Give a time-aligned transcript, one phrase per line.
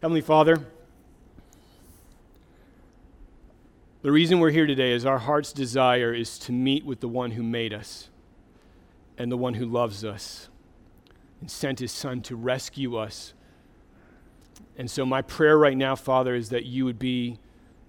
[0.00, 0.56] Heavenly Father,
[4.00, 7.32] the reason we're here today is our heart's desire is to meet with the one
[7.32, 8.08] who made us
[9.18, 10.48] and the one who loves us
[11.42, 13.34] and sent his son to rescue us.
[14.78, 17.38] And so, my prayer right now, Father, is that you would be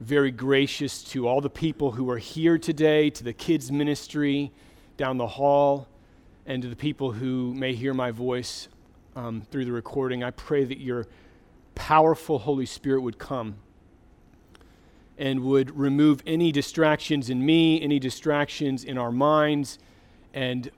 [0.01, 4.51] very gracious to all the people who are here today, to the kids' ministry
[4.97, 5.87] down the hall,
[6.45, 8.67] and to the people who may hear my voice
[9.15, 10.25] um, through the recording.
[10.25, 11.07] I pray that your
[11.75, 13.55] powerful Holy Spirit would come
[15.17, 19.77] and would remove any distractions in me, any distractions in our minds,
[20.33, 20.71] and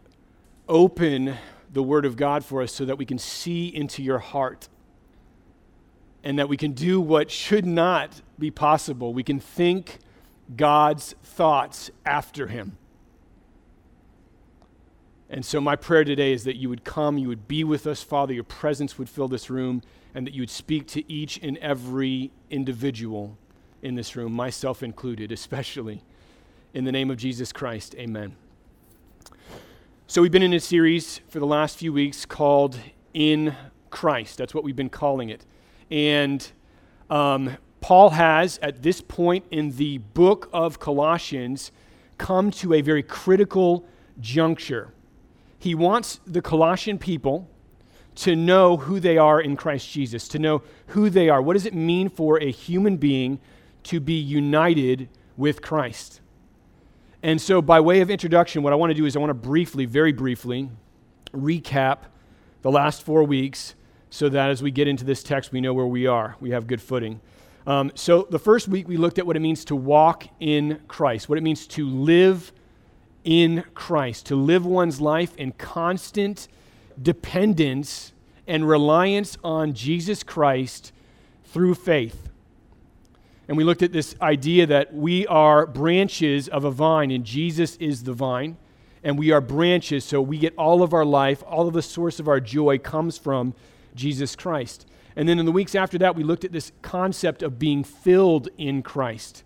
[0.68, 1.36] open
[1.72, 4.70] the Word of God for us so that we can see into your heart
[6.24, 9.14] and that we can do what should not be possible.
[9.14, 10.00] We can think
[10.56, 12.78] God's thoughts after Him.
[15.30, 18.04] And so, my prayer today is that you would come, you would be with us,
[18.04, 19.82] Father, your presence would fill this room,
[20.14, 23.38] and that you would speak to each and every individual
[23.82, 26.04] in this room, myself included, especially.
[26.74, 28.36] In the name of Jesus Christ, amen.
[30.08, 32.80] So, we've been in a series for the last few weeks called
[33.14, 33.56] In
[33.90, 34.38] Christ.
[34.38, 35.46] That's what we've been calling it.
[35.90, 36.46] And
[37.10, 41.72] um, Paul has, at this point in the book of Colossians,
[42.18, 43.86] come to a very critical
[44.20, 44.94] juncture
[45.64, 47.50] he wants the Colossian people
[48.16, 51.42] to know who they are in Christ Jesus, to know who they are.
[51.42, 53.40] What does it mean for a human being
[53.84, 56.22] to be united with Christ?
[57.22, 59.34] And so, by way of introduction, what I want to do is I want to
[59.34, 60.70] briefly, very briefly,
[61.34, 62.00] recap
[62.62, 63.76] the last four weeks
[64.10, 66.36] so that as we get into this text, we know where we are.
[66.40, 67.22] We have good footing.
[67.66, 71.30] Um, so, the first week, we looked at what it means to walk in Christ,
[71.30, 72.52] what it means to live
[73.24, 76.50] in Christ, to live one's life in constant
[77.02, 78.14] dependence
[78.48, 80.92] and reliance on Jesus Christ
[81.46, 82.30] through faith.
[83.48, 87.76] And we looked at this idea that we are branches of a vine, and Jesus
[87.78, 88.58] is the vine,
[89.04, 92.20] and we are branches, so we get all of our life, all of the source
[92.20, 93.54] of our joy comes from
[93.96, 94.88] Jesus Christ.
[95.16, 98.50] And then in the weeks after that, we looked at this concept of being filled
[98.58, 99.44] in Christ.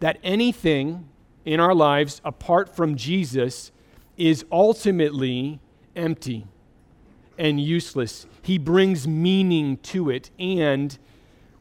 [0.00, 1.08] That anything
[1.44, 3.70] in our lives apart from Jesus
[4.16, 5.60] is ultimately
[5.96, 6.46] empty
[7.40, 8.26] and useless.
[8.42, 10.96] He brings meaning to it, and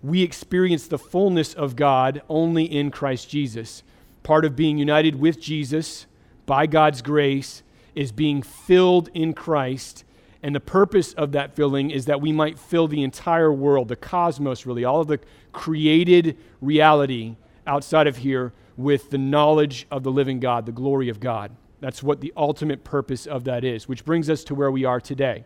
[0.03, 3.81] we experience the fullness of God only in Christ Jesus.
[4.21, 6.05] Part of being united with Jesus
[6.45, 7.63] by God's grace
[7.95, 10.03] is being filled in Christ.
[10.43, 13.95] And the purpose of that filling is that we might fill the entire world, the
[13.95, 15.19] cosmos, really, all of the
[15.53, 21.19] created reality outside of here with the knowledge of the living God, the glory of
[21.19, 21.51] God.
[21.79, 24.99] That's what the ultimate purpose of that is, which brings us to where we are
[24.99, 25.45] today.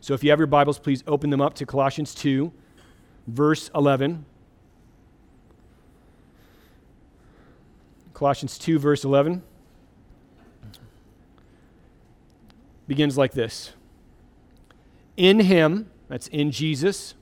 [0.00, 2.52] So if you have your Bibles, please open them up to Colossians 2,
[3.26, 4.24] verse 11.
[8.14, 9.42] Colossians 2, verse 11
[12.88, 13.74] begins like this
[15.16, 17.14] In him, that's in Jesus,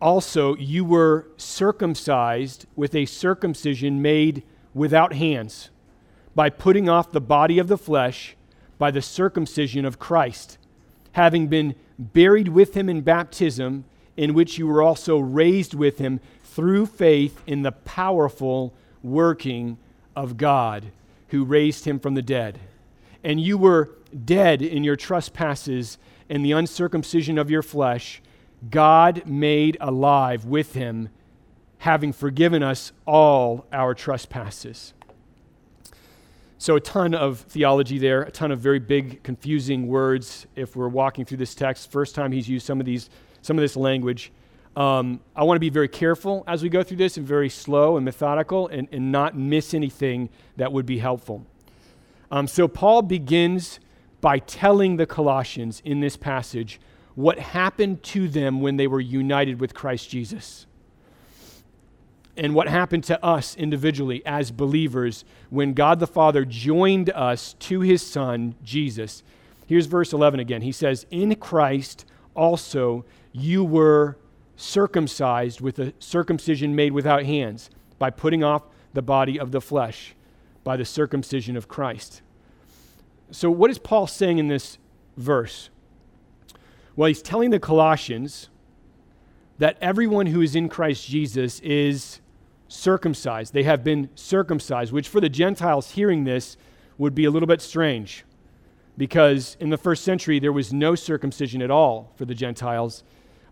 [0.00, 5.68] also you were circumcised with a circumcision made without hands,
[6.34, 8.36] by putting off the body of the flesh
[8.78, 10.56] by the circumcision of Christ,
[11.12, 13.84] having been buried with him in baptism,
[14.16, 19.78] in which you were also raised with him through faith in the powerful working
[20.14, 20.86] of God
[21.28, 22.58] who raised him from the dead.
[23.24, 23.90] And you were
[24.24, 25.96] dead in your trespasses
[26.28, 28.20] and the uncircumcision of your flesh
[28.70, 31.08] God made alive with him,
[31.78, 34.94] having forgiven us all our trespasses.
[36.62, 40.86] So, a ton of theology there, a ton of very big, confusing words if we're
[40.86, 41.90] walking through this text.
[41.90, 44.30] First time he's used some of, these, some of this language.
[44.76, 47.96] Um, I want to be very careful as we go through this and very slow
[47.96, 51.44] and methodical and, and not miss anything that would be helpful.
[52.30, 53.80] Um, so, Paul begins
[54.20, 56.80] by telling the Colossians in this passage
[57.16, 60.66] what happened to them when they were united with Christ Jesus.
[62.36, 67.80] And what happened to us individually as believers when God the Father joined us to
[67.80, 69.22] his Son, Jesus.
[69.66, 70.62] Here's verse 11 again.
[70.62, 74.16] He says, In Christ also you were
[74.56, 77.68] circumcised with a circumcision made without hands,
[77.98, 78.62] by putting off
[78.94, 80.14] the body of the flesh,
[80.64, 82.22] by the circumcision of Christ.
[83.30, 84.78] So, what is Paul saying in this
[85.16, 85.70] verse?
[86.94, 88.48] Well, he's telling the Colossians
[89.58, 92.20] that everyone who is in Christ Jesus is
[92.72, 93.52] circumcised.
[93.52, 96.56] They have been circumcised, which for the Gentiles hearing this
[96.98, 98.24] would be a little bit strange
[98.96, 103.04] because in the first century there was no circumcision at all for the Gentiles.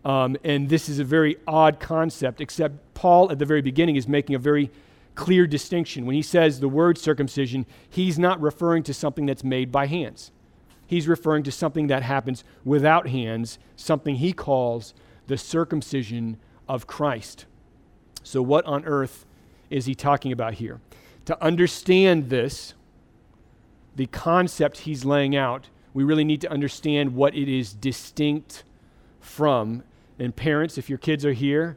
[0.05, 4.09] Um, and this is a very odd concept, except Paul at the very beginning is
[4.09, 4.71] making a very
[5.15, 6.07] clear distinction.
[6.07, 10.33] When he says the word circumcision, he's not referring to something that's made by hands.
[10.87, 14.95] He's referring to something that happens without hands, something he calls
[15.27, 16.39] the circumcision
[16.69, 17.47] of Christ.
[18.23, 19.27] So, what on earth
[19.71, 20.81] is he talking about here?
[21.27, 22.75] To understand this,
[23.97, 28.65] the concept he's laying out, we really need to understand what it is distinct
[29.21, 29.83] from.
[30.19, 31.77] And parents, if your kids are here,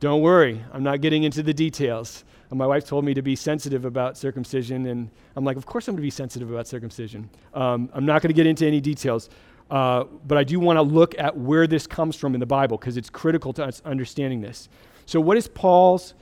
[0.00, 2.24] don't worry, I'm not getting into the details.
[2.50, 5.94] My wife told me to be sensitive about circumcision, and I'm like, of course I'm
[5.94, 7.28] going to be sensitive about circumcision.
[7.52, 9.28] Um, I'm not going to get into any details,
[9.70, 12.76] uh, but I do want to look at where this comes from in the Bible
[12.76, 14.68] because it's critical to us understanding this.
[15.06, 16.14] So, what is Paul's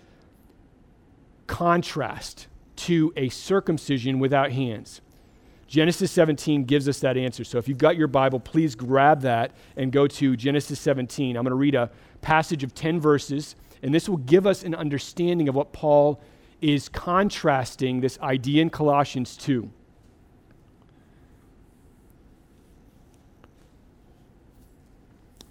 [1.47, 5.01] contrast to a circumcision without hands?
[5.73, 7.45] Genesis 17 gives us that answer.
[7.45, 11.35] So if you've got your Bible, please grab that and go to Genesis 17.
[11.35, 11.91] I'm going to read a
[12.21, 16.21] passage of 10 verses, and this will give us an understanding of what Paul
[16.61, 19.71] is contrasting this idea in Colossians 2.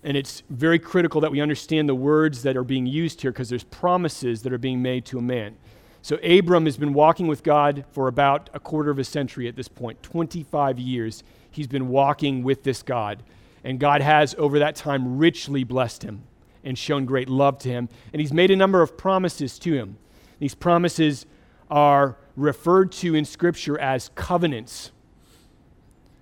[0.03, 3.49] And it's very critical that we understand the words that are being used here because
[3.49, 5.55] there's promises that are being made to a man.
[6.01, 9.55] So Abram has been walking with God for about a quarter of a century at
[9.55, 11.23] this point, 25 years.
[11.51, 13.21] He's been walking with this God.
[13.63, 16.23] And God has, over that time, richly blessed him
[16.63, 17.87] and shown great love to him.
[18.11, 19.97] And he's made a number of promises to him.
[20.39, 21.27] These promises
[21.69, 24.91] are referred to in Scripture as covenants.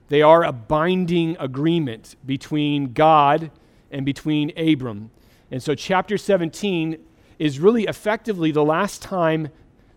[0.09, 3.51] They are a binding agreement between God
[3.91, 5.11] and between Abram.
[5.51, 6.97] And so, chapter 17
[7.39, 9.49] is really effectively the last time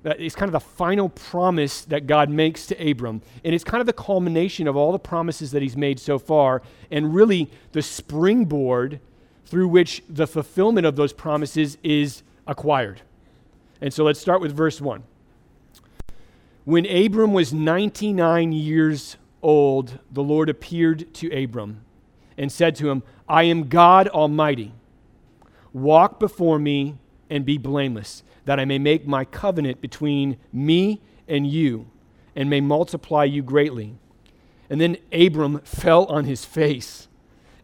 [0.02, 3.22] that is kind of the final promise that God makes to Abram.
[3.44, 6.62] And it's kind of the culmination of all the promises that he's made so far,
[6.90, 9.00] and really the springboard
[9.46, 13.02] through which the fulfillment of those promises is acquired.
[13.80, 15.02] And so let's start with verse 1.
[16.64, 21.82] When Abram was 99 years old, the Lord appeared to Abram
[22.36, 24.72] and said to him, I am God Almighty.
[25.72, 26.96] Walk before me
[27.30, 31.88] and be blameless that I may make my covenant between me and you,
[32.34, 33.94] and may multiply you greatly.
[34.68, 37.08] And then Abram fell on his face,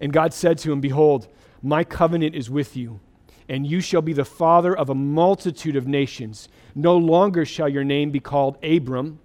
[0.01, 1.27] and God said to him, Behold,
[1.63, 3.01] my covenant is with you,
[3.49, 6.49] and you shall be the father of a multitude of nations.
[6.75, 9.19] No longer shall your name be called Abram,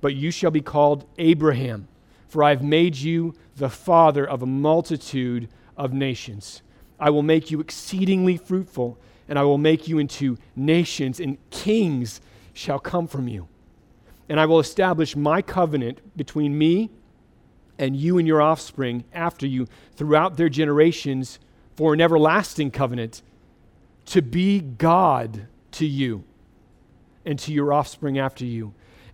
[0.00, 1.88] but you shall be called Abraham,
[2.28, 6.62] for I have made you the father of a multitude of nations.
[7.00, 8.98] I will make you exceedingly fruitful
[9.28, 12.20] and I will make you into nations, and kings
[12.54, 13.46] shall come from you.
[14.28, 16.90] And I will establish my covenant between me
[17.78, 21.38] and you and your offspring after you throughout their generations
[21.76, 23.22] for an everlasting covenant
[24.06, 26.24] to be God to you
[27.24, 28.74] and to your offspring after you.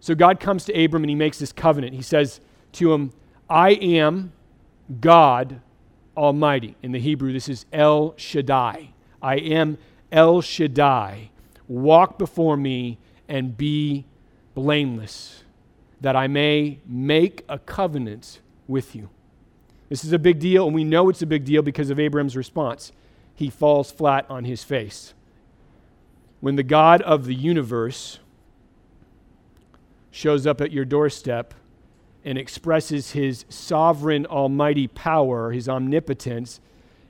[0.00, 1.94] So God comes to Abram and he makes this covenant.
[1.94, 2.40] He says
[2.72, 3.12] to him,
[3.48, 4.32] I am
[5.00, 5.60] God
[6.16, 6.76] Almighty.
[6.82, 8.90] In the Hebrew, this is El Shaddai.
[9.22, 9.78] I am
[10.10, 11.30] El Shaddai.
[11.68, 14.06] Walk before me and be
[14.54, 15.44] blameless,
[16.00, 19.08] that I may make a covenant with you.
[19.88, 22.36] This is a big deal, and we know it's a big deal because of Abram's
[22.36, 22.92] response.
[23.34, 25.14] He falls flat on his face.
[26.40, 28.18] When the God of the universe
[30.10, 31.54] shows up at your doorstep
[32.24, 36.60] and expresses his sovereign, almighty power, his omnipotence,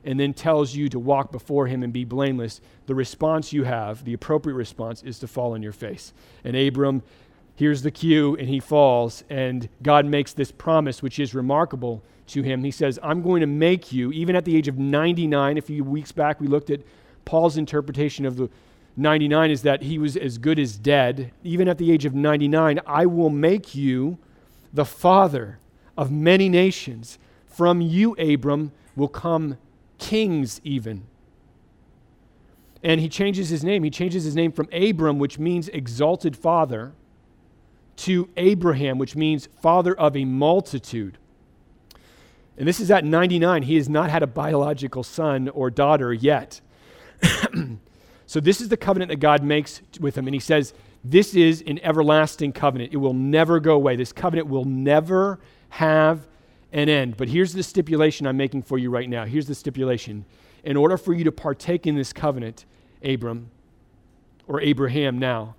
[0.04, 4.04] and then tells you to walk before him and be blameless, the response you have,
[4.04, 6.12] the appropriate response, is to fall on your face.
[6.45, 7.02] And Abram
[7.54, 12.42] hears the cue and he falls, and God makes this promise, which is remarkable to
[12.42, 12.64] him.
[12.64, 15.85] He says, I'm going to make you, even at the age of 99, a few
[15.85, 16.80] weeks back we looked at
[17.25, 18.49] Paul's interpretation of the
[18.97, 21.32] 99 is that he was as good as dead.
[21.42, 24.18] Even at the age of 99, I will make you
[24.73, 25.59] the father
[25.97, 27.18] of many nations.
[27.47, 29.56] From you, Abram, will come
[29.99, 31.04] kings, even.
[32.82, 33.85] And he changes his name.
[33.85, 36.92] He changes his name from Abram, which means exalted father,
[37.97, 41.18] to Abraham, which means father of a multitude.
[42.56, 43.64] And this is at 99.
[43.64, 46.61] He has not had a biological son or daughter yet.
[48.30, 50.28] so, this is the covenant that God makes with him.
[50.28, 50.72] And he says,
[51.02, 52.92] This is an everlasting covenant.
[52.92, 53.96] It will never go away.
[53.96, 56.28] This covenant will never have
[56.72, 57.16] an end.
[57.16, 59.25] But here's the stipulation I'm making for you right now.
[59.25, 60.25] Here's the stipulation.
[60.62, 62.66] In order for you to partake in this covenant,
[63.02, 63.50] Abram,
[64.46, 65.56] or Abraham now,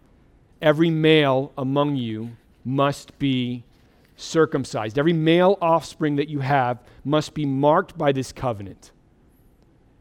[0.62, 3.66] every male among you must be
[4.16, 4.98] circumcised.
[4.98, 8.92] Every male offspring that you have must be marked by this covenant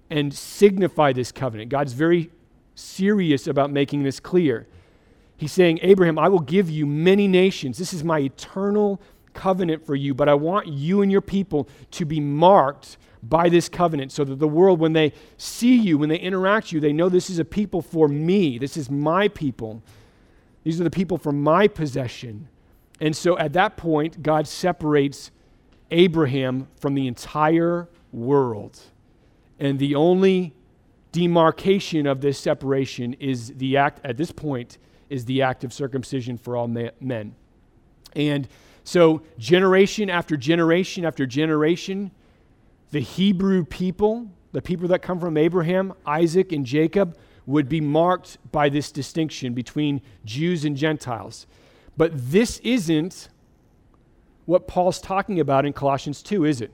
[0.08, 1.68] and signify this covenant.
[1.68, 2.30] God's very
[2.80, 4.66] serious about making this clear.
[5.37, 7.78] He's saying, Abraham, I will give you many nations.
[7.78, 9.00] This is my eternal
[9.32, 13.68] covenant for you, but I want you and your people to be marked by this
[13.68, 16.92] covenant so that the world, when they see you, when they interact with you, they
[16.92, 18.58] know this is a people for me.
[18.58, 19.82] This is my people.
[20.64, 22.49] These are the people for my possession.
[23.00, 25.30] And so at that point, God separates
[25.90, 28.78] Abraham from the entire world.
[29.58, 30.54] And the only
[31.12, 36.38] demarcation of this separation is the act, at this point, is the act of circumcision
[36.38, 37.35] for all men.
[38.14, 38.49] And
[38.85, 42.11] so, generation after generation after generation,
[42.90, 48.38] the Hebrew people, the people that come from Abraham, Isaac, and Jacob, would be marked
[48.52, 51.47] by this distinction between Jews and Gentiles.
[51.97, 53.29] But this isn't
[54.47, 56.73] what Paul's talking about in Colossians 2, is it?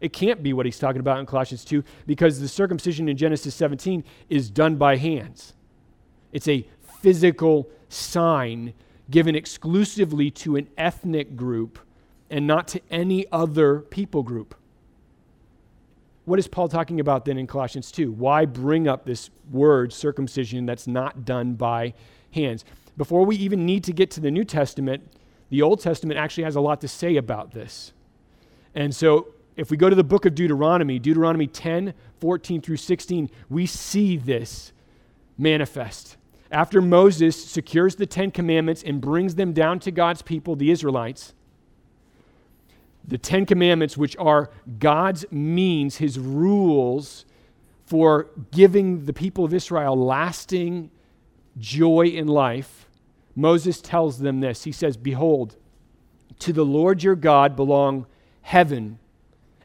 [0.00, 3.54] It can't be what he's talking about in Colossians 2 because the circumcision in Genesis
[3.54, 5.54] 17 is done by hands.
[6.32, 6.66] It's a
[7.00, 8.74] physical sign
[9.10, 11.78] given exclusively to an ethnic group
[12.30, 14.54] and not to any other people group.
[16.26, 18.12] What is Paul talking about then in Colossians 2?
[18.12, 21.94] Why bring up this word circumcision that's not done by
[22.32, 22.66] hands?
[22.98, 25.10] Before we even need to get to the New Testament,
[25.48, 27.94] the Old Testament actually has a lot to say about this.
[28.74, 29.28] And so
[29.58, 34.16] if we go to the book of Deuteronomy, Deuteronomy 10, 14 through 16, we see
[34.16, 34.72] this
[35.36, 36.16] manifest.
[36.52, 41.34] After Moses secures the Ten Commandments and brings them down to God's people, the Israelites,
[43.04, 44.48] the Ten Commandments, which are
[44.78, 47.26] God's means, his rules
[47.84, 50.88] for giving the people of Israel lasting
[51.58, 52.88] joy in life,
[53.34, 54.62] Moses tells them this.
[54.62, 55.56] He says, Behold,
[56.38, 58.06] to the Lord your God belong
[58.42, 59.00] heaven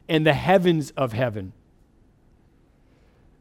[0.08, 1.52] and the heavens of heaven,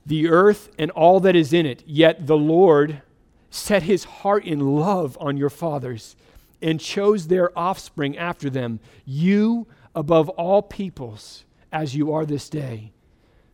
[0.05, 1.83] the earth and all that is in it.
[1.85, 3.01] Yet the Lord
[3.49, 6.15] set his heart in love on your fathers
[6.61, 8.79] and chose their offspring after them.
[9.05, 12.91] You above all peoples as you are this day.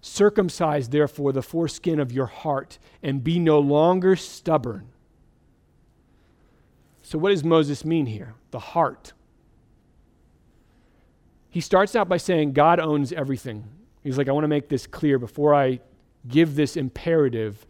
[0.01, 4.88] Circumcise, therefore, the foreskin of your heart and be no longer stubborn.
[7.01, 8.36] So, what does Moses mean here?
[8.51, 9.13] The heart.
[11.50, 13.65] He starts out by saying God owns everything.
[14.03, 15.79] He's like, I want to make this clear before I
[16.27, 17.65] give this imperative.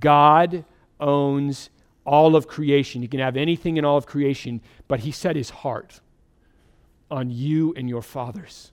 [0.00, 0.64] God
[1.00, 1.70] owns
[2.04, 3.02] all of creation.
[3.02, 6.00] He can have anything in all of creation, but he set his heart
[7.10, 8.72] on you and your fathers.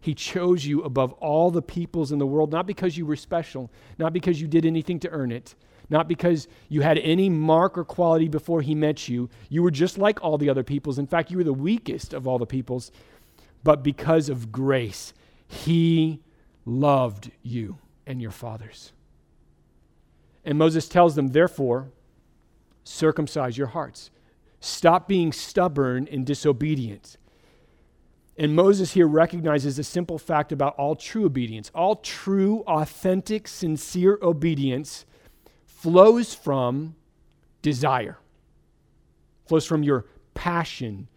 [0.00, 3.70] He chose you above all the peoples in the world, not because you were special,
[3.98, 5.54] not because you did anything to earn it,
[5.90, 9.28] not because you had any mark or quality before He met you.
[9.48, 10.98] You were just like all the other peoples.
[10.98, 12.90] In fact, you were the weakest of all the peoples.
[13.64, 15.12] But because of grace,
[15.46, 16.20] He
[16.64, 18.92] loved you and your fathers.
[20.44, 21.92] And Moses tells them, therefore,
[22.84, 24.10] circumcise your hearts.
[24.60, 27.16] Stop being stubborn and disobedient.
[28.36, 31.70] And Moses here recognizes a simple fact about all true obedience.
[31.74, 35.04] All true, authentic, sincere obedience
[35.64, 36.94] flows from
[37.60, 38.18] desire,
[39.46, 41.08] flows from your passion.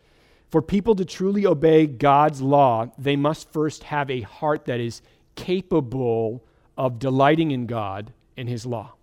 [0.55, 5.01] For people to truly obey God's law, they must first have a heart that is
[5.35, 6.45] capable
[6.77, 8.93] of delighting in God and His law.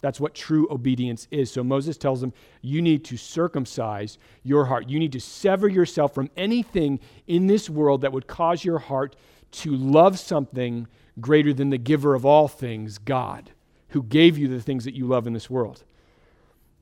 [0.00, 1.50] That's what true obedience is.
[1.50, 4.88] So Moses tells them, You need to circumcise your heart.
[4.88, 9.14] You need to sever yourself from anything in this world that would cause your heart
[9.50, 10.88] to love something
[11.20, 13.50] greater than the giver of all things, God,
[13.88, 15.84] who gave you the things that you love in this world.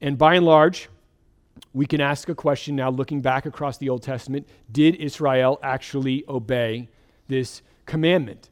[0.00, 0.88] And by and large,
[1.72, 6.24] we can ask a question now, looking back across the Old Testament Did Israel actually
[6.28, 6.88] obey
[7.28, 8.50] this commandment?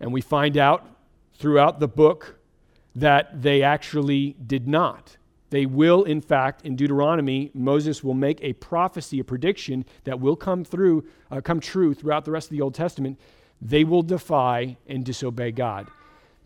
[0.00, 0.86] And we find out
[1.34, 2.38] throughout the book
[2.94, 5.16] that they actually did not.
[5.50, 10.36] They will, in fact, in Deuteronomy, Moses will make a prophecy, a prediction that will
[10.36, 13.18] come through, uh, come true throughout the rest of the Old Testament.
[13.60, 15.88] They will defy and disobey God.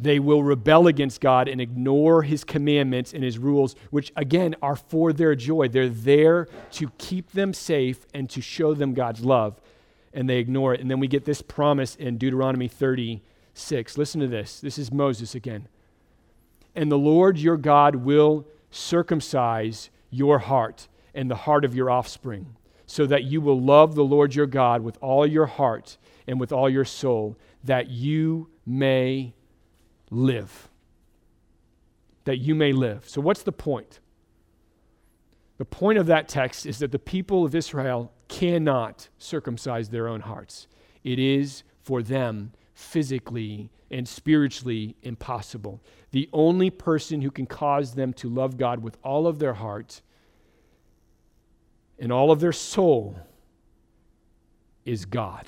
[0.01, 4.77] They will rebel against God and ignore his commandments and his rules, which again are
[4.77, 5.69] for their joy.
[5.69, 9.61] They're there to keep them safe and to show them God's love.
[10.13, 10.81] and they ignore it.
[10.81, 13.99] And then we get this promise in Deuteronomy 36.
[13.99, 14.61] Listen to this.
[14.61, 15.69] This is Moses again.
[16.75, 22.57] And the Lord your God will circumcise your heart and the heart of your offspring,
[22.87, 26.53] so that you will love the Lord your God with all your heart and with
[26.53, 29.35] all your soul, that you may
[30.13, 30.69] live.
[32.25, 33.09] That you may live.
[33.09, 33.99] So, what's the point?
[35.59, 40.21] The point of that text is that the people of Israel cannot circumcise their own
[40.21, 40.67] hearts.
[41.05, 45.83] It is for them physically and spiritually impossible.
[46.13, 50.01] The only person who can cause them to love God with all of their heart
[51.99, 53.17] and all of their soul
[54.85, 55.47] is God.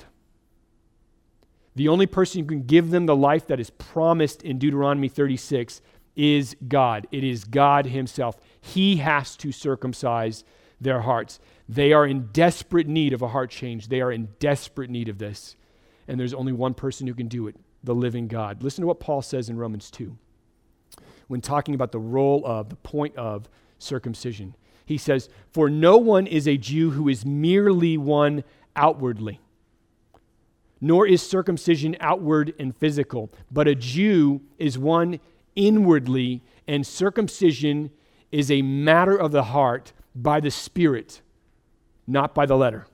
[1.75, 5.81] The only person who can give them the life that is promised in Deuteronomy 36
[6.15, 7.07] is God.
[7.11, 8.37] It is God Himself.
[8.61, 10.43] He has to circumcise
[10.79, 11.39] their hearts.
[11.67, 13.87] They are in desperate need of a heart change.
[13.89, 15.55] They are in desperate need of this.
[16.07, 18.63] And there's only one person who can do it the living God.
[18.63, 20.17] Listen to what Paul says in Romans 2
[21.27, 24.55] when talking about the role of, the point of circumcision.
[24.85, 28.43] He says, For no one is a Jew who is merely one
[28.75, 29.39] outwardly,
[30.85, 35.19] nor is circumcision outward and physical, but a Jew is one
[35.55, 37.89] inwardly, and circumcision
[38.31, 41.23] is a matter of the heart by the Spirit,
[42.05, 42.85] not by the letter.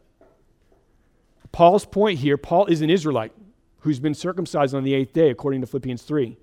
[1.51, 3.33] Paul's point here Paul is an Israelite
[3.79, 6.37] who's been circumcised on the eighth day, according to Philippians 3.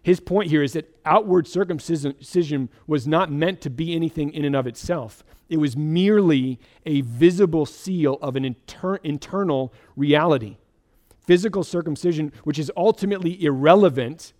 [0.00, 4.54] His point here is that outward circumcision was not meant to be anything in and
[4.54, 5.24] of itself.
[5.48, 10.58] It was merely a visible seal of an inter- internal reality.
[11.26, 14.32] Physical circumcision, which is ultimately irrelevant,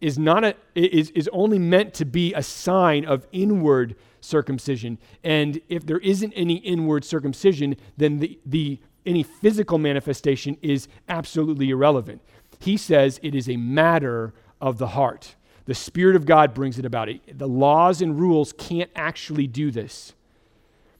[0.00, 4.98] is, not a, is, is only meant to be a sign of inward circumcision.
[5.24, 11.70] And if there isn't any inward circumcision, then the, the, any physical manifestation is absolutely
[11.70, 12.22] irrelevant.
[12.60, 15.36] He says it is a matter of the heart.
[15.64, 17.08] The Spirit of God brings it about.
[17.08, 20.14] It, the laws and rules can't actually do this.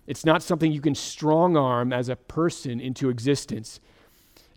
[0.07, 3.81] It's not something you can strong arm as a person into existence.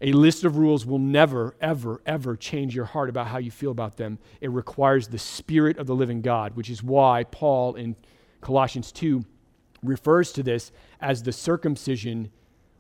[0.04, 3.72] A list of rules will never, ever, ever change your heart about how you feel
[3.72, 4.20] about them.
[4.42, 7.96] It requires the Spirit of the living God, which is why Paul in
[8.42, 9.24] Colossians 2
[9.82, 12.32] refers to this as the circumcision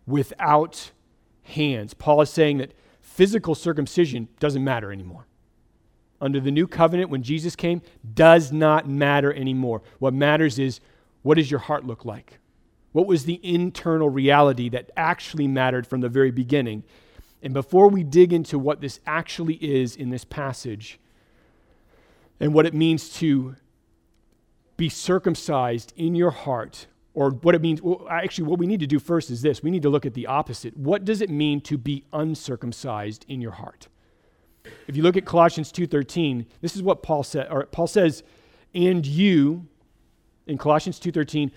[0.05, 0.91] without
[1.43, 1.93] hands.
[1.93, 5.25] Paul is saying that physical circumcision doesn't matter anymore
[6.19, 7.81] under the new covenant when Jesus came
[8.13, 9.81] does not matter anymore.
[9.99, 10.81] What matters is
[11.21, 12.39] what does your heart look like?
[12.91, 16.83] What was the internal reality that actually mattered from the very beginning?
[17.43, 20.97] And before we dig into what this actually is in this passage
[22.39, 23.57] and what it means to
[24.77, 28.87] be circumcised in your heart, or what it means, well, actually, what we need to
[28.87, 30.75] do first is this we need to look at the opposite.
[30.75, 33.87] What does it mean to be uncircumcised in your heart?
[34.87, 38.23] If you look at Colossians 2:13, this is what Paul said or Paul says,
[38.73, 39.67] "And you
[40.47, 41.51] in Colossians 2:13,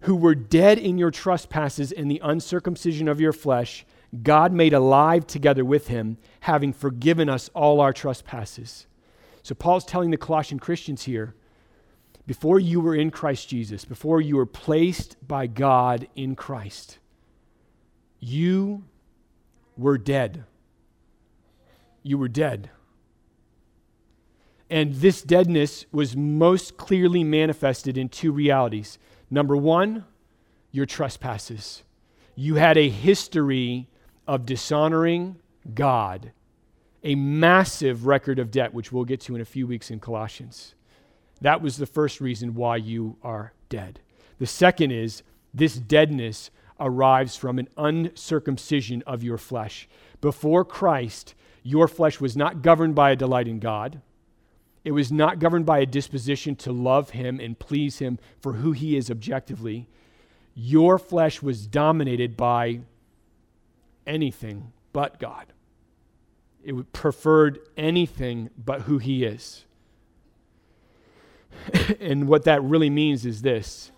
[0.00, 3.84] who were dead in your trespasses and the uncircumcision of your flesh,
[4.22, 8.86] God made alive together with him, having forgiven us all our trespasses."
[9.42, 11.34] So Paul's telling the Colossian Christians here,
[12.26, 16.98] before you were in Christ Jesus, before you were placed by God in Christ,
[18.18, 18.84] you
[19.76, 20.44] were dead
[22.02, 22.70] you were dead.
[24.68, 28.98] And this deadness was most clearly manifested in two realities.
[29.30, 30.04] Number one,
[30.70, 31.82] your trespasses.
[32.36, 33.88] You had a history
[34.30, 35.34] of dishonoring
[35.74, 36.30] God,
[37.02, 40.76] a massive record of debt, which we'll get to in a few weeks in Colossians.
[41.40, 43.98] That was the first reason why you are dead.
[44.38, 49.88] The second is this deadness arrives from an uncircumcision of your flesh.
[50.20, 54.00] Before Christ, your flesh was not governed by a delight in God.
[54.84, 58.70] It was not governed by a disposition to love Him and please Him for who
[58.70, 59.88] He is objectively.
[60.54, 62.82] Your flesh was dominated by
[64.06, 65.46] anything but God.
[66.62, 69.64] It preferred anything but who He is.
[72.00, 73.90] and what that really means is this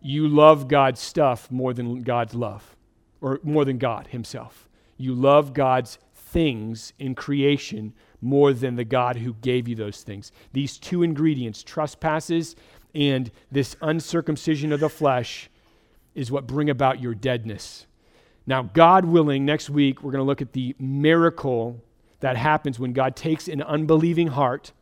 [0.00, 2.76] you love God's stuff more than God's love,
[3.20, 4.68] or more than God Himself.
[4.96, 10.32] You love God's things in creation more than the God who gave you those things.
[10.52, 12.56] These two ingredients, trespasses
[12.94, 15.50] and this uncircumcision of the flesh,
[16.14, 17.86] is what bring about your deadness.
[18.46, 21.82] Now, God willing, next week we're going to look at the miracle
[22.20, 24.72] that happens when God takes an unbelieving heart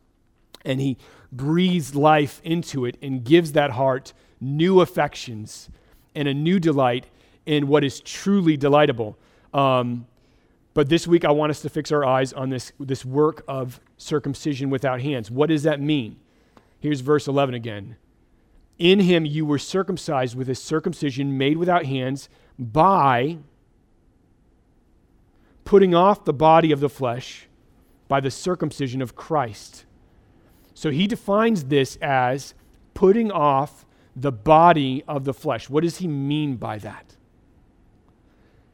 [0.63, 0.97] and he
[1.31, 5.69] breathes life into it and gives that heart new affections
[6.13, 7.07] and a new delight
[7.45, 9.17] in what is truly delightable
[9.53, 10.07] Um,
[10.73, 13.81] but this week, I want us to fix our eyes on this, this work of
[13.97, 15.29] circumcision without hands.
[15.29, 16.17] What does that mean?
[16.79, 17.97] Here's verse 11 again.
[18.79, 23.39] In him you were circumcised with a circumcision made without hands by
[25.63, 27.47] putting off the body of the flesh
[28.07, 29.85] by the circumcision of Christ.
[30.73, 32.53] So he defines this as
[32.93, 35.69] putting off the body of the flesh.
[35.69, 37.15] What does he mean by that?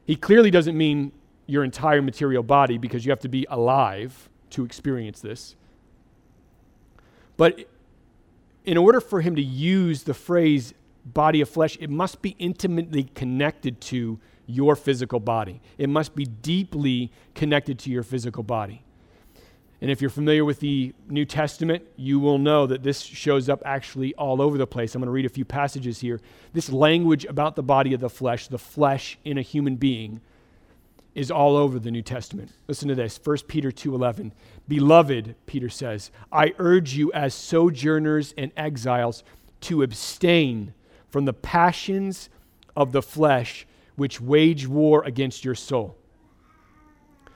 [0.04, 1.12] He clearly doesn't mean
[1.46, 5.54] your entire material body because you have to be alive to experience this.
[7.36, 7.68] But
[8.64, 10.74] in order for him to use the phrase
[11.04, 15.60] body of flesh, it must be intimately connected to your physical body.
[15.76, 18.82] It must be deeply connected to your physical body.
[19.80, 23.62] And if you're familiar with the New Testament, you will know that this shows up
[23.64, 24.94] actually all over the place.
[24.94, 26.20] I'm going to read a few passages here.
[26.52, 30.20] This language about the body of the flesh, the flesh in a human being,
[31.14, 32.50] is all over the New Testament.
[32.66, 33.20] Listen to this.
[33.22, 34.32] 1 Peter 2:11.
[34.66, 39.22] Beloved, Peter says, I urge you as sojourners and exiles
[39.60, 40.74] to abstain
[41.08, 42.30] from the passions
[42.76, 43.66] of the flesh
[43.98, 45.96] which wage war against your soul.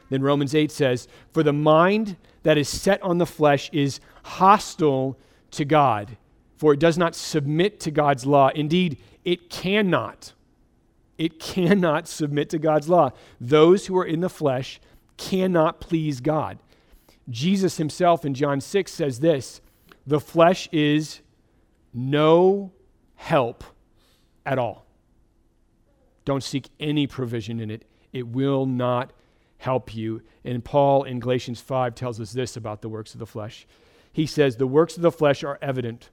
[0.09, 5.18] Then Romans 8 says, For the mind that is set on the flesh is hostile
[5.53, 6.16] to God,
[6.57, 8.48] for it does not submit to God's law.
[8.55, 10.33] Indeed, it cannot.
[11.18, 13.11] It cannot submit to God's law.
[13.40, 14.81] Those who are in the flesh
[15.16, 16.59] cannot please God.
[17.29, 19.61] Jesus himself in John 6 says this
[20.07, 21.20] the flesh is
[21.94, 22.72] no
[23.14, 23.64] help
[24.44, 24.82] at all.
[26.25, 29.13] Don't seek any provision in it, it will not
[29.59, 30.23] help you.
[30.45, 33.67] And Paul in Galatians 5 tells us this about the works of the flesh.
[34.13, 36.11] He says, The works of the flesh are evident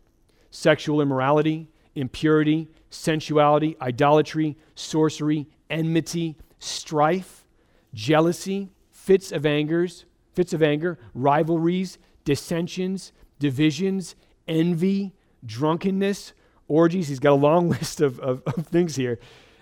[0.52, 7.46] sexual immorality, impurity, sensuality, idolatry, sorcery, enmity, strife,
[7.94, 14.16] jealousy, fits of angers, fits of anger, rivalries, dissensions, divisions,
[14.48, 15.14] envy,
[15.46, 16.34] drunkenness,
[16.68, 17.08] orgies.
[17.10, 19.20] He's got a long list of, of, of things here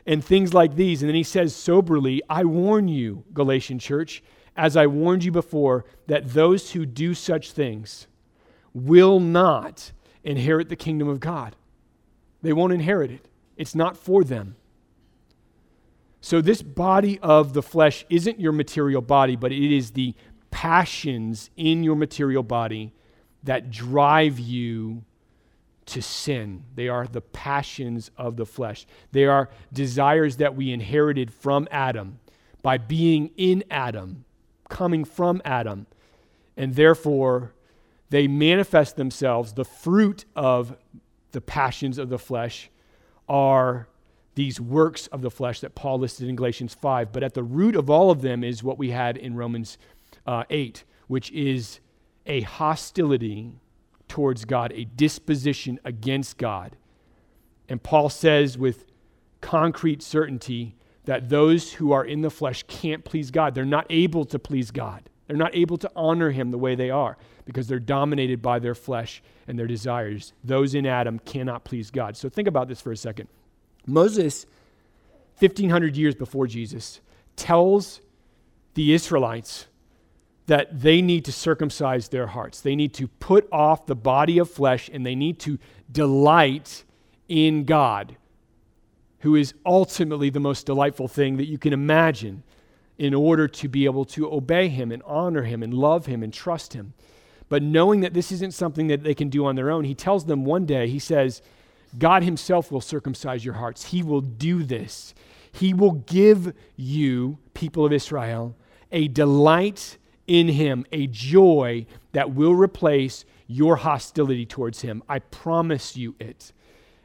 [0.08, 1.04] and things like these.
[1.04, 4.24] And then he says soberly, I warn you, Galatian church,
[4.56, 8.08] as I warned you before, that those who do such things
[8.74, 9.92] will not
[10.24, 11.56] inherit the kingdom of God.
[12.42, 14.56] They won't inherit it, it's not for them.
[16.22, 20.16] So, this body of the flesh isn't your material body, but it is the
[20.50, 22.94] passions in your material body
[23.44, 25.04] that drive you
[25.88, 26.64] to sin.
[26.76, 28.86] They are the passions of the flesh.
[29.12, 32.20] They are desires that we inherited from Adam
[32.62, 34.26] by being in Adam,
[34.70, 35.88] coming from Adam.
[36.56, 37.54] And therefore,
[38.10, 39.54] they manifest themselves.
[39.54, 40.76] The fruit of
[41.32, 42.70] the passions of the flesh
[43.28, 43.88] are
[44.36, 47.12] these works of the flesh that Paul listed in Galatians 5.
[47.12, 49.78] But at the root of all of them is what we had in Romans
[50.26, 51.80] uh, 8, which is
[52.26, 53.54] a hostility
[54.08, 56.76] towards God, a disposition against God.
[57.70, 58.86] And Paul says with
[59.42, 63.56] concrete certainty that those who are in the flesh can't please God.
[63.56, 65.10] They're not able to please God.
[65.28, 68.76] They're not able to honor him the way they are because they're dominated by their
[68.76, 70.34] flesh and their desires.
[70.44, 72.16] Those in Adam cannot please God.
[72.18, 73.28] So think about this for a second.
[73.86, 74.46] Moses,
[75.40, 77.02] 1500 years before Jesus,
[77.36, 78.02] tells
[78.74, 79.68] the Israelites
[80.48, 82.62] that they need to circumcise their hearts.
[82.62, 85.60] They need to put off the body of flesh and they need to
[85.92, 86.84] delight
[87.28, 88.16] in God,
[89.20, 92.44] who is ultimately the most delightful thing that you can imagine
[92.98, 96.34] in order to be able to obey Him and honor Him and love Him and
[96.34, 96.94] trust Him.
[97.50, 100.26] But knowing that this isn't something that they can do on their own, He tells
[100.26, 101.42] them one day, He says,
[101.98, 103.86] God Himself will circumcise your hearts.
[103.86, 105.14] He will do this.
[105.52, 108.56] He will give you, people of Israel,
[108.92, 115.02] a delight in him a joy that will replace your hostility towards him.
[115.08, 116.52] I promise you it.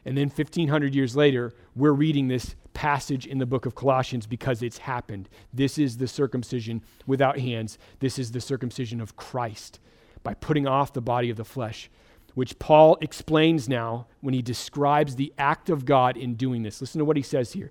[0.05, 4.63] And then 1500 years later, we're reading this passage in the book of Colossians because
[4.63, 5.29] it's happened.
[5.53, 7.79] This is the circumcision without hands.
[8.01, 9.79] This is the circumcision of Christ
[10.23, 11.91] by putting off the body of the flesh,
[12.35, 16.81] which Paul explains now when he describes the act of God in doing this.
[16.81, 17.71] Listen to what he says here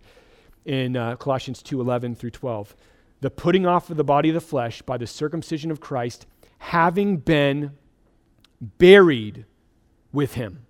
[0.66, 2.76] in uh, Colossians 2 11 through 12
[3.22, 6.26] the putting off of the body of the flesh by the circumcision of Christ,
[6.58, 7.72] having been
[8.60, 9.46] buried
[10.12, 10.66] with him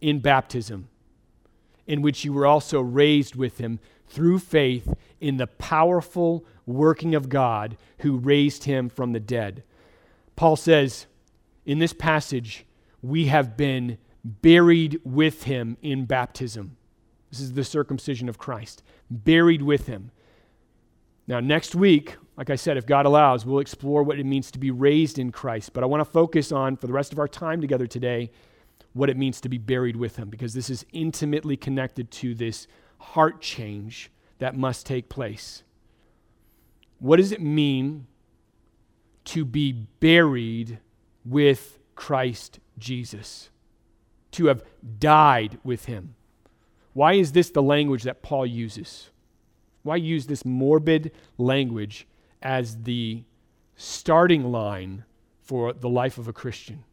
[0.00, 0.88] in baptism,
[1.86, 7.28] in which you were also raised with him through faith in the powerful working of
[7.28, 9.62] God who raised him from the dead.
[10.36, 11.06] Paul says
[11.64, 12.64] in this passage,
[13.02, 16.76] we have been buried with him in baptism.
[17.30, 20.10] This is the circumcision of Christ, buried with him.
[21.26, 24.58] Now, next week, like I said, if God allows, we'll explore what it means to
[24.58, 25.72] be raised in Christ.
[25.72, 28.30] But I want to focus on, for the rest of our time together today,
[28.92, 32.66] what it means to be buried with Him, because this is intimately connected to this
[32.98, 35.62] heart change that must take place.
[36.98, 38.06] What does it mean
[39.26, 40.78] to be buried
[41.24, 43.50] with Christ Jesus?
[44.32, 44.64] To have
[44.98, 46.14] died with Him?
[46.92, 49.10] Why is this the language that Paul uses?
[49.82, 52.06] Why use this morbid language
[52.40, 53.24] as the
[53.76, 55.04] starting line
[55.42, 56.84] for the life of a Christian?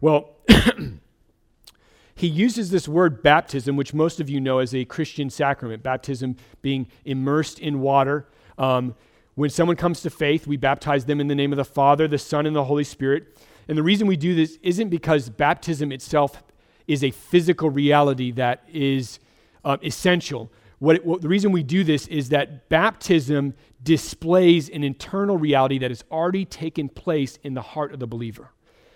[0.00, 0.30] Well,
[2.14, 6.36] he uses this word baptism, which most of you know as a Christian sacrament, baptism
[6.62, 8.26] being immersed in water.
[8.56, 8.94] Um,
[9.34, 12.18] when someone comes to faith, we baptize them in the name of the Father, the
[12.18, 13.38] Son, and the Holy Spirit.
[13.68, 16.42] And the reason we do this isn't because baptism itself
[16.86, 19.20] is a physical reality that is
[19.64, 20.50] uh, essential.
[20.80, 25.78] What, it, what, the reason we do this is that baptism displays an internal reality
[25.78, 28.50] that has already taken place in the heart of the believer.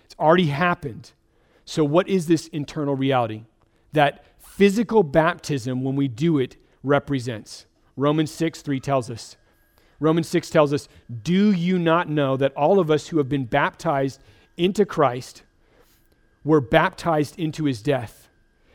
[0.04, 1.12] It's already happened.
[1.64, 3.44] So, what is this internal reality?
[3.92, 7.66] That physical baptism, when we do it, represents.
[7.96, 9.36] Romans 6 3 tells us.
[10.00, 10.88] Romans 6 tells us,
[11.22, 14.20] Do you not know that all of us who have been baptized
[14.56, 15.44] into Christ
[16.44, 18.28] were baptized into his death.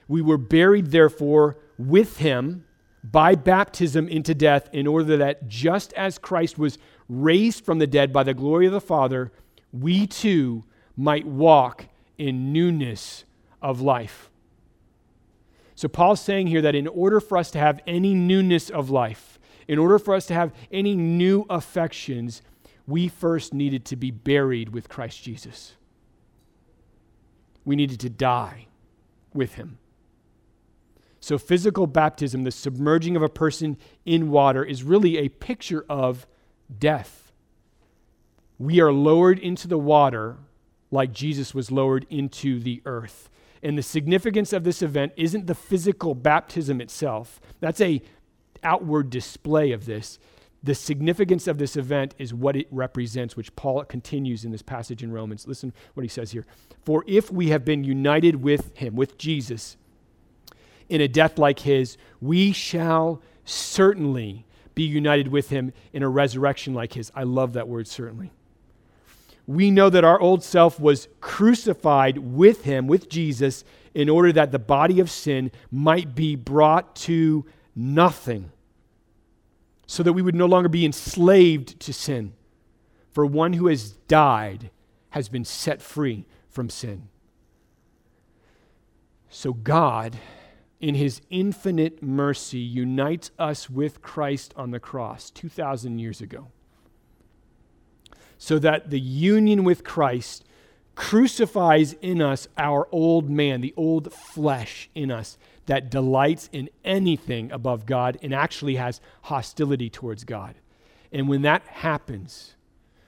[0.08, 2.66] We were buried, therefore, with him
[3.04, 8.12] by baptism into death, in order that just as Christ was raised from the dead
[8.12, 9.32] by the glory of the Father,
[9.72, 10.64] we too
[10.96, 11.86] might walk
[12.18, 13.24] in newness
[13.62, 14.30] of life.
[15.76, 19.40] So, Paul's saying here that in order for us to have any newness of life,
[19.68, 22.42] in order for us to have any new affections,
[22.86, 25.76] we first needed to be buried with Christ Jesus
[27.70, 28.66] we needed to die
[29.32, 29.78] with him.
[31.20, 36.26] So, physical baptism, the submerging of a person in water, is really a picture of
[36.78, 37.32] death.
[38.58, 40.38] We are lowered into the water
[40.92, 43.30] like Jesus was lowered into the earth.
[43.62, 47.40] And the significance of this event isn't the physical baptism itself.
[47.60, 48.02] That's a
[48.64, 50.20] outward display of this.
[50.62, 55.04] The significance of this event is what it represents, which Paul continues in this passage
[55.04, 55.48] in Romans.
[55.48, 56.46] Listen what he says here.
[56.84, 59.78] For if we have been united with him, with Jesus,
[60.90, 66.74] in a death like his, we shall certainly be united with him in a resurrection
[66.74, 67.12] like his.
[67.16, 68.32] I love that word, certainly.
[69.46, 74.52] We know that our old self was crucified with him, with Jesus, in order that
[74.52, 78.52] the body of sin might be brought to nothing
[79.88, 82.34] so that we would no longer be enslaved to sin.
[83.12, 84.70] For one who has died
[85.10, 87.10] has been set free from sin.
[89.30, 90.16] So God,
[90.80, 96.48] in his infinite mercy, unites us with Christ on the cross 2,000 years ago.
[98.38, 100.46] So that the union with Christ
[100.96, 107.52] crucifies in us our old man, the old flesh in us, that delights in anything
[107.52, 110.56] above God and actually has hostility towards God.
[111.12, 112.56] And when that happens,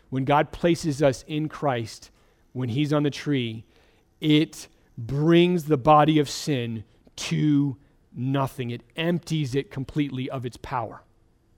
[0.09, 2.11] when God places us in Christ,
[2.53, 3.65] when He's on the tree,
[4.19, 6.83] it brings the body of sin
[7.15, 7.77] to
[8.13, 8.71] nothing.
[8.71, 11.03] It empties it completely of its power,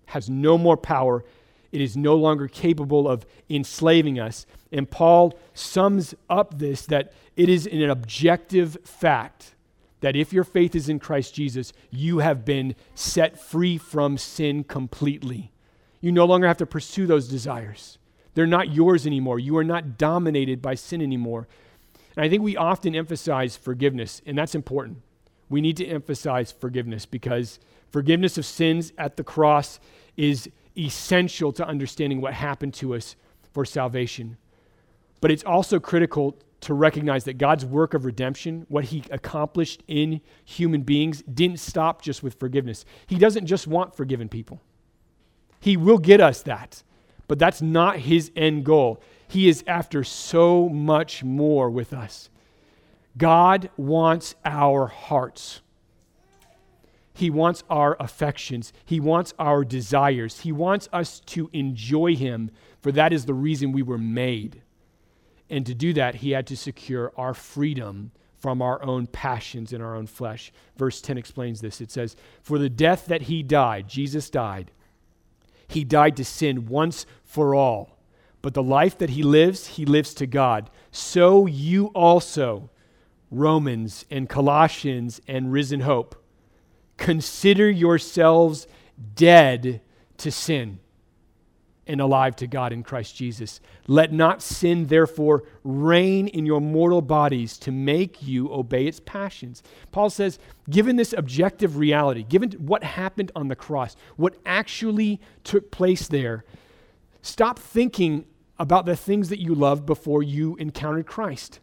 [0.07, 1.23] has no more power.
[1.71, 4.45] It is no longer capable of enslaving us.
[4.71, 9.55] And Paul sums up this that it is an objective fact
[10.01, 14.63] that if your faith is in Christ Jesus, you have been set free from sin
[14.63, 15.51] completely.
[16.01, 17.97] You no longer have to pursue those desires.
[18.33, 19.39] They're not yours anymore.
[19.39, 21.47] You are not dominated by sin anymore.
[22.15, 25.01] And I think we often emphasize forgiveness, and that's important.
[25.53, 27.59] We need to emphasize forgiveness because
[27.91, 29.79] forgiveness of sins at the cross
[30.17, 33.15] is essential to understanding what happened to us
[33.51, 34.37] for salvation.
[35.21, 40.21] But it's also critical to recognize that God's work of redemption, what he accomplished in
[40.43, 42.83] human beings, didn't stop just with forgiveness.
[43.05, 44.59] He doesn't just want forgiven people.
[45.59, 46.81] He will get us that,
[47.27, 49.03] but that's not his end goal.
[49.27, 52.31] He is after so much more with us.
[53.17, 55.61] God wants our hearts.
[57.13, 58.73] He wants our affections.
[58.85, 60.41] He wants our desires.
[60.41, 62.49] He wants us to enjoy Him,
[62.81, 64.63] for that is the reason we were made.
[65.49, 69.81] And to do that, he had to secure our freedom from our own passions in
[69.81, 70.51] our own flesh.
[70.75, 71.79] Verse 10 explains this.
[71.79, 74.71] It says, For the death that he died, Jesus died,
[75.67, 77.99] he died to sin once for all.
[78.41, 80.69] But the life that he lives, he lives to God.
[80.91, 82.69] So you also,
[83.33, 86.15] Romans and Colossians and risen hope,
[86.97, 88.67] consider yourselves
[89.15, 89.81] dead
[90.17, 90.79] to sin
[91.85, 93.59] and alive to God in Christ Jesus.
[93.87, 99.61] Let not sin, therefore, reign in your mortal bodies to make you obey its passions.
[99.91, 105.71] Paul says, given this objective reality, given what happened on the cross, what actually took
[105.71, 106.45] place there,
[107.21, 108.25] stop thinking
[108.57, 111.59] about the things that you loved before you encountered Christ.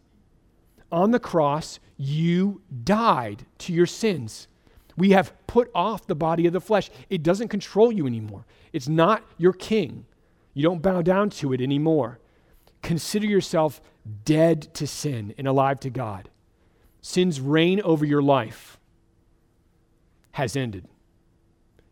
[0.92, 4.48] On the cross, you died to your sins.
[4.96, 6.90] We have put off the body of the flesh.
[7.09, 8.44] It doesn't control you anymore.
[8.72, 10.07] It's not your king.
[10.53, 12.18] You don't bow down to it anymore.
[12.83, 13.81] Consider yourself
[14.24, 16.29] dead to sin and alive to God.
[17.00, 18.79] Sin's reign over your life
[20.33, 20.87] has ended.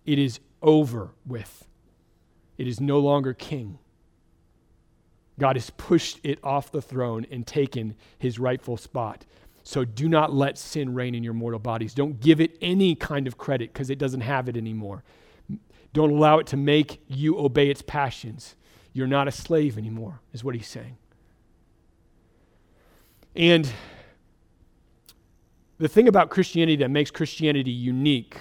[0.05, 1.67] It is over with.
[2.57, 3.79] It is no longer king.
[5.39, 9.25] God has pushed it off the throne and taken his rightful spot.
[9.63, 11.95] So do not let sin reign in your mortal bodies.
[11.95, 15.05] Don't give it any kind of credit because it doesn't have it anymore.
[15.93, 18.57] Don't allow it to make you obey its passions.
[18.93, 20.97] You're not a slave anymore, is what he's saying.
[23.37, 23.71] And
[25.79, 28.37] the thing about Christianity that makes Christianity unique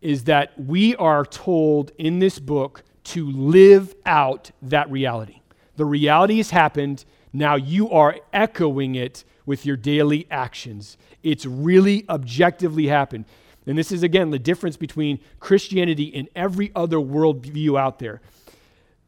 [0.00, 5.39] is that we are told in this book to live out that reality.
[5.80, 7.06] The reality has happened.
[7.32, 10.98] Now you are echoing it with your daily actions.
[11.22, 13.24] It's really objectively happened.
[13.64, 18.20] And this is, again, the difference between Christianity and every other worldview out there.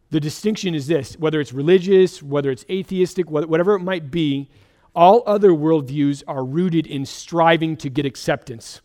[0.09, 4.49] The distinction is this whether it's religious, whether it's atheistic, whatever it might be,
[4.95, 8.81] all other worldviews are rooted in striving to get acceptance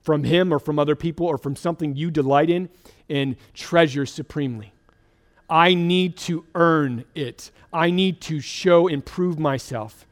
[0.00, 2.70] from Him or from other people or from something you delight in
[3.10, 4.72] and treasure supremely.
[5.52, 7.50] I need to earn it.
[7.74, 10.06] I need to show and prove myself.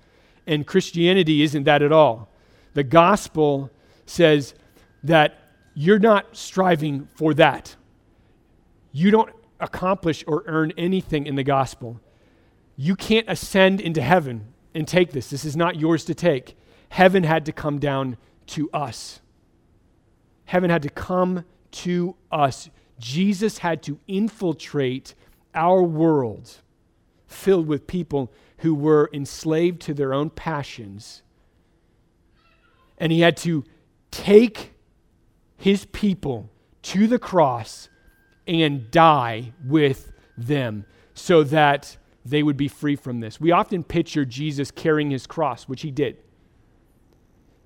[0.47, 2.29] And Christianity isn't that at all.
[2.75, 3.71] The gospel
[4.05, 4.53] says
[5.03, 5.39] that
[5.73, 7.75] you're not striving for that.
[8.93, 12.03] You don't accomplish or earn anything in the gospel.
[12.77, 15.31] You can't ascend into heaven and take this.
[15.31, 16.55] This is not yours to take.
[16.91, 19.21] Heaven had to come down to us.
[20.45, 22.69] Heaven had to come to us.
[22.99, 25.15] Jesus had to infiltrate
[25.55, 26.57] our world
[27.27, 31.23] filled with people who were enslaved to their own passions.
[32.99, 33.65] And he had to
[34.11, 34.75] take
[35.57, 36.51] his people
[36.83, 37.89] to the cross
[38.47, 40.85] and die with them
[41.15, 43.41] so that they would be free from this.
[43.41, 46.19] We often picture Jesus carrying his cross, which he did,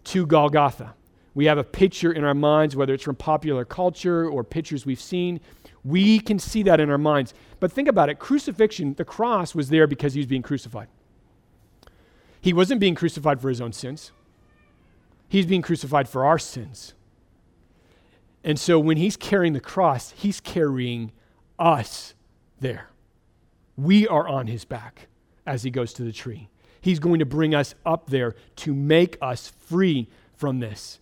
[0.04, 0.94] to Golgotha.
[1.34, 5.00] We have a picture in our minds, whether it's from popular culture or pictures we've
[5.00, 5.40] seen.
[5.84, 7.34] We can see that in our minds.
[7.60, 10.88] But think about it crucifixion, the cross was there because he was being crucified.
[12.40, 14.12] He wasn't being crucified for his own sins,
[15.28, 16.94] he's being crucified for our sins.
[18.46, 21.12] And so when he's carrying the cross, he's carrying
[21.58, 22.12] us
[22.60, 22.90] there.
[23.76, 25.08] We are on his back
[25.46, 26.50] as he goes to the tree.
[26.80, 31.00] He's going to bring us up there to make us free from this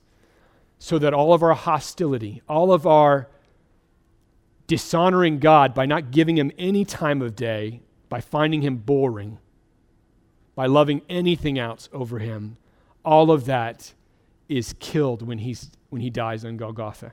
[0.79, 3.29] so that all of our hostility, all of our
[4.73, 9.37] dishonoring God by not giving him any time of day, by finding him boring,
[10.55, 12.57] by loving anything else over him,
[13.05, 13.93] all of that
[14.49, 17.13] is killed when, he's, when he dies on Golgotha.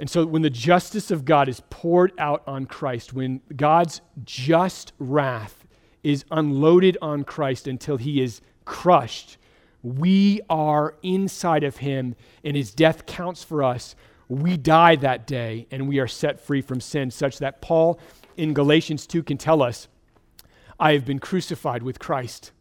[0.00, 4.94] And so, when the justice of God is poured out on Christ, when God's just
[4.98, 5.68] wrath
[6.02, 9.38] is unloaded on Christ until he is crushed,
[9.84, 13.94] we are inside of him, and his death counts for us.
[14.28, 17.98] We die that day, and we are set free from sin, such that Paul
[18.36, 19.88] in Galatians 2 can tell us,
[20.78, 22.52] I have been crucified with Christ.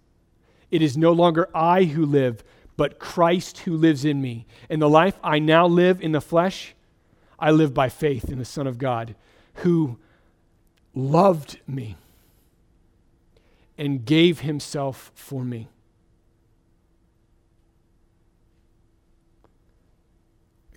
[0.71, 2.43] It is no longer I who live,
[2.77, 4.45] but Christ who lives in me.
[4.69, 6.73] And the life I now live in the flesh,
[7.39, 9.15] I live by faith in the Son of God
[9.55, 9.97] who
[10.95, 11.95] loved me
[13.77, 15.67] and gave himself for me.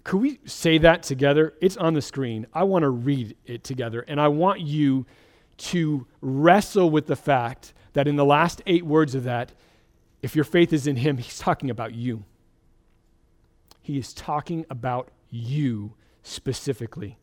[0.05, 1.55] Could we say that together?
[1.61, 2.47] It's on the screen.
[2.55, 5.07] I want to read it together, and I want you
[5.59, 9.53] to wrestle with the fact that in the last eight words of that,
[10.23, 12.25] if your faith is in Him, He's talking about you.
[13.83, 17.19] He is talking about you specifically.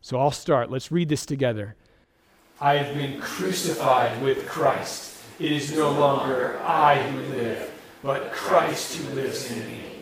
[0.00, 0.70] So I'll start.
[0.70, 1.76] Let's read this together.
[2.60, 5.16] I have been crucified with Christ.
[5.38, 7.70] It is no longer I who live,
[8.02, 9.97] but Christ who lives in me.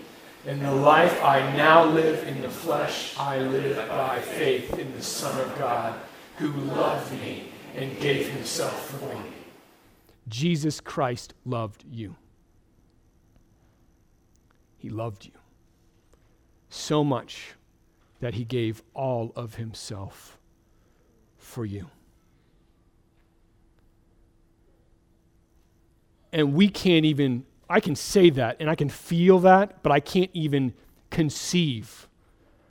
[0.46, 5.02] In the life I now live in the flesh, I live by faith in the
[5.02, 5.98] Son of God,
[6.36, 9.32] who loved me and gave himself for me.
[10.28, 12.14] Jesus Christ loved you.
[14.78, 15.32] He loved you
[16.68, 17.54] so much
[18.20, 20.38] that he gave all of himself
[21.38, 21.88] for you.
[26.32, 30.00] And we can't even, I can say that and I can feel that, but I
[30.00, 30.74] can't even
[31.10, 32.08] conceive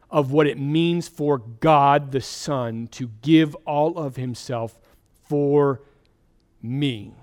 [0.10, 4.80] of what it means for God the Son to give all of himself
[5.28, 5.82] for
[6.62, 7.14] me.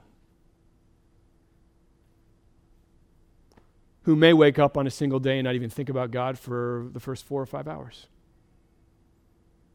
[4.02, 6.88] Who may wake up on a single day and not even think about God for
[6.92, 8.08] the first four or five hours.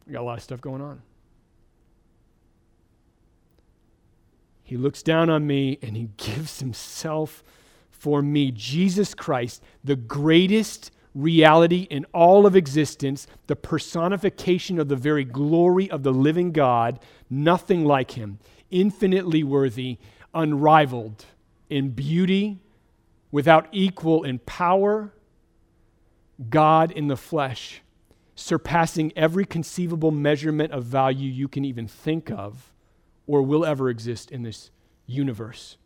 [0.08, 1.02] I got a lot of stuff going on.
[4.64, 7.42] He looks down on me and he gives himself
[8.00, 8.52] for me.
[8.52, 15.90] Jesus Christ, the greatest reality in all of existence, the personification of the very glory
[15.90, 18.40] of the living God, nothing like him,
[18.70, 19.98] infinitely worthy,
[20.34, 21.26] unrivaled
[21.70, 22.60] in beauty,
[23.32, 25.12] without equal in power,
[26.50, 27.82] God in the flesh,
[28.36, 32.72] surpassing every conceivable measurement of value you can even think of
[33.26, 34.72] or will ever exist in this
[35.08, 35.78] universe.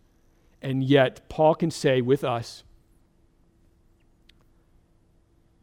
[0.62, 2.64] And yet, Paul can say with us,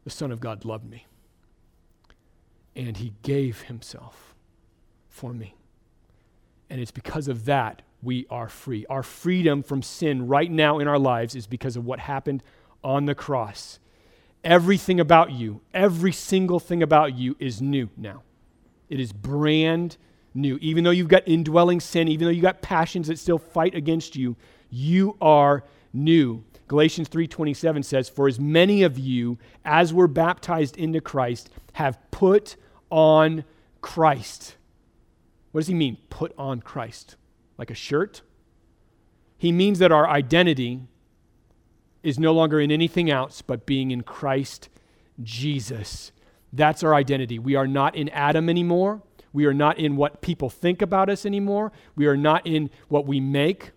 [0.04, 1.06] the Son of God loved me,
[2.74, 4.34] and he gave himself
[5.08, 5.54] for me.
[6.70, 8.86] And it's because of that we are free.
[8.88, 12.42] Our freedom from sin right now in our lives is because of what happened
[12.82, 13.78] on the cross.
[14.44, 18.22] Everything about you, every single thing about you is new now.
[18.88, 19.96] It is brand
[20.32, 20.58] new.
[20.60, 24.16] Even though you've got indwelling sin, even though you've got passions that still fight against
[24.16, 24.36] you,
[24.70, 26.44] you are new.
[26.66, 32.56] Galatians 3:27 says, "For as many of you as were baptized into Christ have put
[32.90, 33.44] on
[33.80, 34.56] Christ."
[35.52, 37.16] What does he mean, put on Christ?
[37.56, 38.22] Like a shirt?
[39.38, 40.82] He means that our identity
[42.02, 44.68] is no longer in anything else but being in Christ
[45.22, 46.12] Jesus.
[46.52, 47.38] That's our identity.
[47.38, 49.02] We are not in Adam anymore.
[49.32, 51.72] We are not in what people think about us anymore.
[51.96, 53.72] We are not in what we make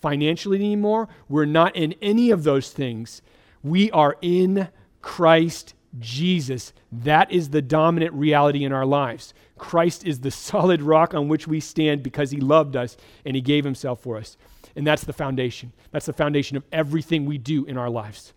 [0.00, 1.08] financially anymore.
[1.28, 3.22] We're not in any of those things.
[3.62, 4.68] We are in
[5.02, 6.72] Christ Jesus.
[6.92, 9.34] That is the dominant reality in our lives.
[9.56, 13.42] Christ is the solid rock on which we stand because he loved us and he
[13.42, 14.36] gave himself for us.
[14.76, 15.72] And that's the foundation.
[15.90, 18.32] That's the foundation of everything we do in our lives.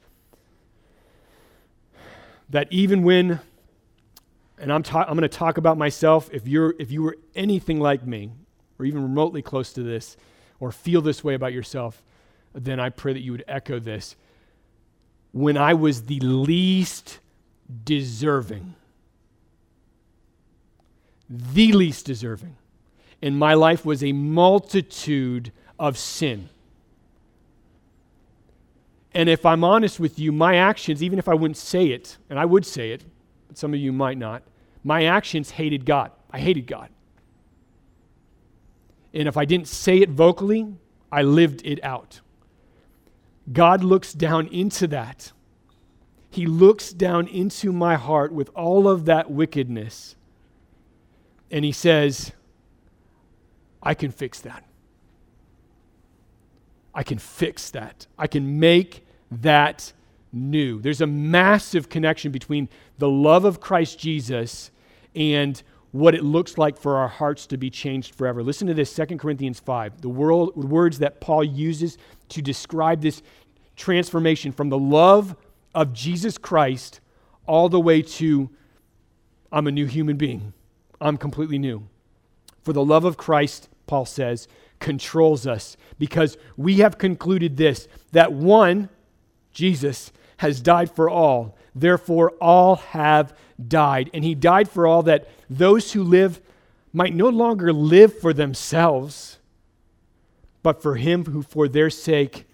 [2.49, 3.39] That even when
[4.62, 6.30] and I'm, ta- I'm going to talk about myself.
[6.32, 8.32] If, you're, if you were anything like me,
[8.78, 10.18] or even remotely close to this,
[10.62, 12.01] or feel this way about yourself,
[12.53, 14.16] then I pray that you would echo this.
[15.34, 17.20] When I was the least
[17.84, 18.76] deserving,
[21.30, 22.55] the least deserving,
[23.22, 26.49] and my life was a multitude of sin.
[29.14, 32.39] And if I'm honest with you, my actions, even if I wouldn't say it, and
[32.39, 33.03] I would say it,
[33.47, 34.43] but some of you might not,
[34.84, 36.12] my actions hated God.
[36.32, 36.89] I hated God.
[39.14, 40.74] And if I didn't say it vocally,
[41.12, 42.22] I lived it out.
[43.51, 45.32] God looks down into that.
[46.30, 50.16] He looks down into my heart with all of that wickedness.
[51.49, 52.32] And he says,
[53.84, 54.64] I can fix that.
[56.93, 58.07] I can fix that.
[58.18, 59.91] I can make that
[60.32, 60.80] new.
[60.80, 64.72] There's a massive connection between the love of Christ Jesus
[65.16, 65.62] and
[65.92, 68.42] what it looks like for our hearts to be changed forever.
[68.44, 71.98] Listen to this 2 Corinthians 5, the world, words that Paul uses
[72.30, 73.22] to describe this
[73.76, 75.36] transformation from the love
[75.76, 77.02] of Jesus Christ
[77.46, 78.50] all the way to
[79.52, 80.54] I'm a new human being.
[81.02, 81.88] I'm completely new.
[82.64, 84.48] For the love of Christ, Paul says,
[84.80, 88.89] controls us because we have concluded this that one,
[89.52, 91.58] Jesus, has died for all.
[91.74, 93.36] Therefore, all have
[93.67, 94.09] died.
[94.13, 96.41] And he died for all that those who live
[96.93, 99.39] might no longer live for themselves,
[100.63, 102.45] but for him who for their sake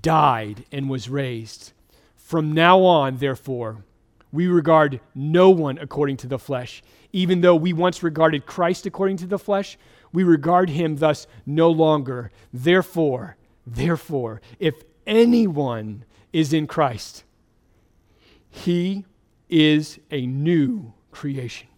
[0.00, 1.72] died and was raised.
[2.16, 3.84] From now on, therefore,
[4.30, 6.82] we regard no one according to the flesh.
[7.12, 9.78] Even though we once regarded Christ according to the flesh,
[10.12, 12.30] we regard him thus no longer.
[12.52, 13.36] Therefore,
[13.66, 14.74] therefore, if
[15.06, 17.24] anyone is in Christ,
[18.52, 19.06] he
[19.48, 21.68] is a new creation.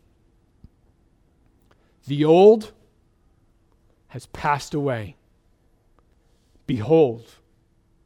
[2.06, 2.72] The old
[4.08, 5.16] has passed away.
[6.66, 7.36] Behold,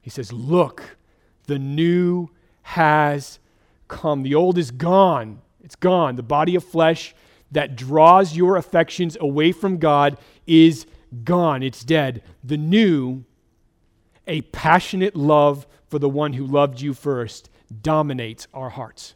[0.02, 0.98] he says, Look,
[1.46, 2.28] the new
[2.62, 3.40] has
[3.88, 4.22] come.
[4.22, 5.40] The old is gone.
[5.64, 6.16] It's gone.
[6.16, 7.14] The body of flesh
[7.50, 10.86] that draws your affections away from God is
[11.24, 11.62] gone.
[11.62, 12.22] It's dead.
[12.44, 13.24] The new,
[14.26, 17.48] a passionate love for the one who loved you first
[17.82, 19.14] dominates our hearts.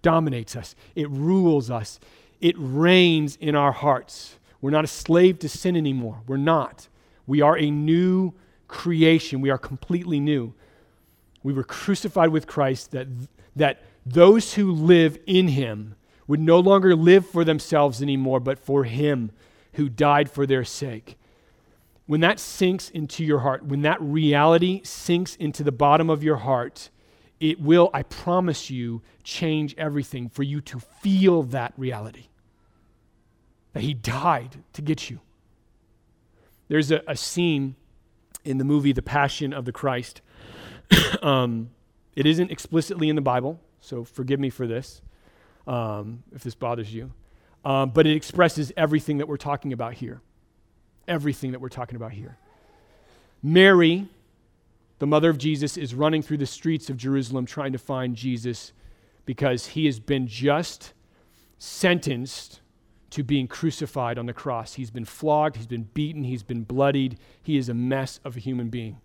[0.00, 1.98] dominates us, it rules us,
[2.40, 4.38] it reigns in our hearts.
[4.60, 6.22] We're not a slave to sin anymore.
[6.26, 6.88] We're not.
[7.26, 8.32] We are a new
[8.68, 9.40] creation.
[9.40, 10.54] We are completely new.
[11.42, 13.08] We were crucified with Christ that,
[13.56, 15.94] that those who live in him
[16.26, 19.30] would no longer live for themselves anymore, but for him
[19.74, 21.18] who died for their sake.
[22.06, 26.36] When that sinks into your heart, when that reality sinks into the bottom of your
[26.36, 26.90] heart,
[27.40, 32.26] it will, I promise you, change everything for you to feel that reality
[33.72, 35.20] that he died to get you.
[36.68, 37.76] There's a, a scene
[38.44, 40.20] in the movie The Passion of the Christ.
[41.22, 41.70] um,
[42.16, 45.00] it isn't explicitly in the Bible, so forgive me for this
[45.68, 47.12] um, if this bothers you.
[47.64, 50.20] Um, but it expresses everything that we're talking about here.
[51.06, 52.36] Everything that we're talking about here.
[53.42, 54.08] Mary,
[54.98, 58.72] the mother of Jesus, is running through the streets of Jerusalem trying to find Jesus
[59.24, 60.92] because he has been just
[61.58, 62.60] sentenced
[63.10, 64.74] to being crucified on the cross.
[64.74, 67.18] He's been flogged, he's been beaten, he's been bloodied.
[67.42, 69.00] He is a mess of a human being,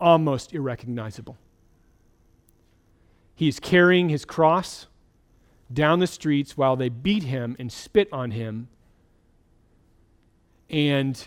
[0.00, 1.36] almost irrecognizable.
[3.34, 4.86] He is carrying his cross
[5.72, 8.68] down the streets while they beat him and spit on him.
[10.68, 11.26] And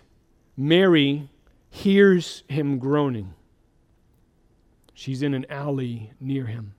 [0.56, 1.30] Mary
[1.70, 3.34] hears him groaning.
[4.94, 6.76] She's in an alley near him.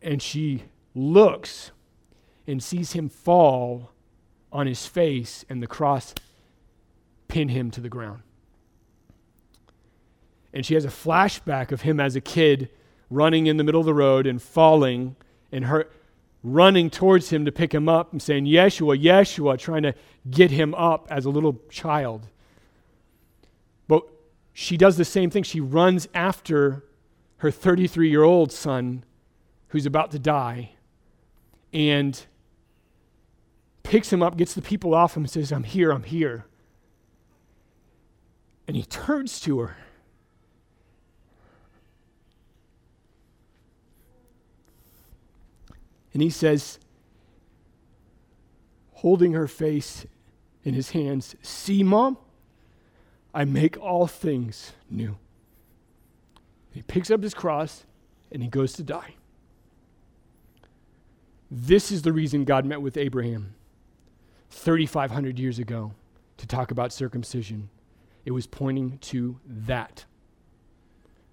[0.00, 1.70] And she looks
[2.46, 3.90] and sees him fall
[4.52, 6.14] on his face and the cross
[7.26, 8.22] pin him to the ground.
[10.52, 12.70] And she has a flashback of him as a kid
[13.10, 15.16] running in the middle of the road and falling
[15.50, 15.88] and her
[16.44, 19.94] running towards him to pick him up and saying, Yeshua, Yeshua, trying to
[20.30, 22.28] get him up as a little child.
[24.56, 25.42] She does the same thing.
[25.42, 26.84] She runs after
[27.38, 29.04] her 33 year old son
[29.68, 30.70] who's about to die
[31.72, 32.24] and
[33.82, 36.46] picks him up, gets the people off him, and says, I'm here, I'm here.
[38.68, 39.76] And he turns to her.
[46.12, 46.78] And he says,
[48.92, 50.06] holding her face
[50.62, 52.16] in his hands, See, Mom,
[53.34, 55.18] I make all things new.
[56.72, 57.84] He picks up his cross
[58.30, 59.14] and he goes to die.
[61.50, 63.54] This is the reason God met with Abraham.
[64.50, 65.92] 3,500 years ago
[66.36, 67.68] to talk about circumcision.
[68.24, 70.04] It was pointing to that.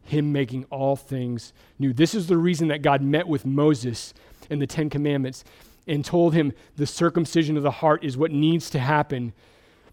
[0.03, 1.93] Him making all things new.
[1.93, 4.13] This is the reason that God met with Moses
[4.49, 5.43] in the Ten Commandments
[5.87, 9.33] and told him the circumcision of the heart is what needs to happen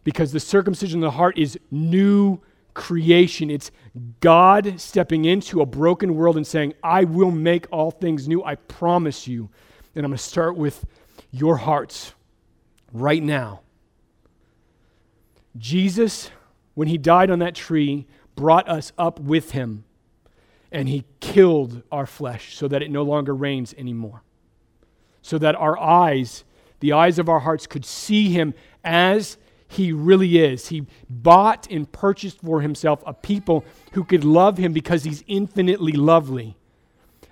[0.04, 2.40] because the circumcision of the heart is new
[2.74, 3.50] creation.
[3.50, 3.70] It's
[4.20, 8.42] God stepping into a broken world and saying, I will make all things new.
[8.44, 9.50] I promise you.
[9.94, 10.84] And I'm going to start with
[11.30, 12.14] your hearts
[12.92, 13.60] right now.
[15.56, 16.30] Jesus,
[16.74, 19.84] when he died on that tree, brought us up with him
[20.70, 24.22] and he killed our flesh so that it no longer reigns anymore.
[25.22, 26.44] So that our eyes,
[26.80, 29.36] the eyes of our hearts, could see him as
[29.68, 30.68] he really is.
[30.68, 35.92] He bought and purchased for himself a people who could love him because he's infinitely
[35.92, 36.56] lovely.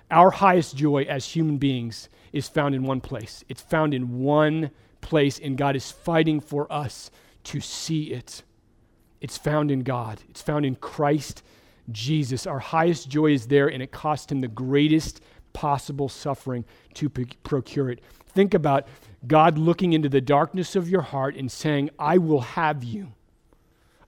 [0.09, 4.71] Our highest joy as human beings is found in one place it's found in one
[5.01, 7.11] place, and God is fighting for us
[7.45, 8.43] to see it.
[9.21, 11.43] It's found in God, it's found in Christ
[11.91, 12.45] Jesus.
[12.45, 15.21] Our highest joy is there, and it cost him the greatest
[15.53, 16.65] possible suffering
[16.95, 18.01] to procure it.
[18.27, 18.87] Think about
[19.27, 23.13] God looking into the darkness of your heart and saying, I will have you.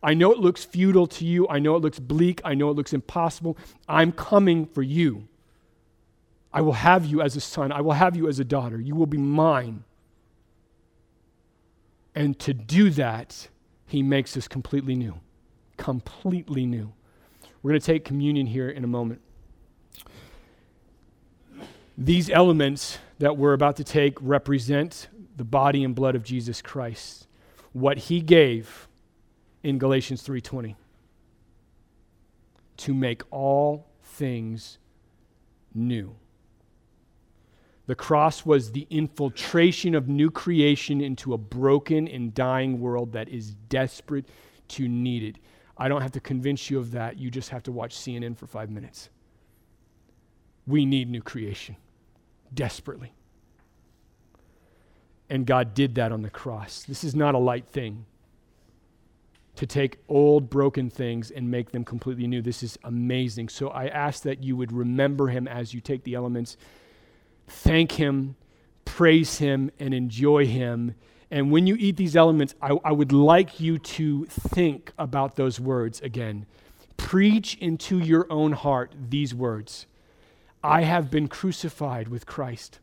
[0.01, 1.47] I know it looks futile to you.
[1.49, 2.41] I know it looks bleak.
[2.45, 3.57] I know it looks impossible.
[3.87, 5.27] I'm coming for you.
[6.53, 7.71] I will have you as a son.
[7.71, 8.79] I will have you as a daughter.
[8.79, 9.83] You will be mine.
[12.15, 13.49] And to do that,
[13.85, 15.19] he makes us completely new.
[15.77, 16.91] Completely new.
[17.61, 19.21] We're going to take communion here in a moment.
[22.01, 27.27] These elements that we're about to take represent the body and blood of Jesus Christ.
[27.73, 28.87] What he gave
[29.63, 30.77] in Galatians 3:20
[32.77, 34.77] to make all things
[35.73, 36.15] new.
[37.85, 43.27] The cross was the infiltration of new creation into a broken and dying world that
[43.27, 44.29] is desperate
[44.69, 45.37] to need it.
[45.77, 47.17] I don't have to convince you of that.
[47.17, 49.09] You just have to watch CNN for five minutes.
[50.65, 51.75] We need new creation
[52.53, 53.13] desperately.
[55.29, 56.83] And God did that on the cross.
[56.83, 58.05] This is not a light thing
[59.55, 62.41] to take old, broken things and make them completely new.
[62.41, 63.49] This is amazing.
[63.49, 66.57] So I ask that you would remember him as you take the elements
[67.49, 68.35] thank Him,
[68.85, 70.95] praise Him, and enjoy Him.
[71.31, 75.59] And when you eat these elements, I, I would like you to think about those
[75.59, 76.45] words again.
[76.97, 79.85] Preach into your own heart these words
[80.63, 82.79] I have been crucified with Christ.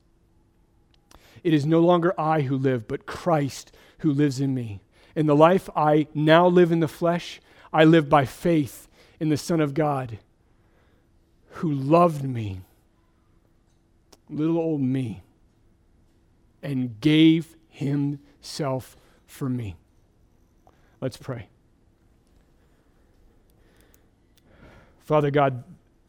[1.43, 4.81] It is no longer I who live, but Christ who lives in me.
[5.15, 7.41] In the life I now live in the flesh,
[7.73, 8.89] I live by faith
[9.21, 10.19] in the Son of God
[11.57, 12.61] who loved me,
[14.29, 15.23] little old me,
[16.63, 18.97] and gave himself
[19.27, 19.77] for me.
[21.01, 21.49] Let's pray.
[25.01, 25.63] Father God,